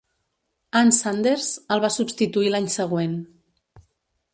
[0.79, 3.15] Ann Sanders el va substituir l'any següent.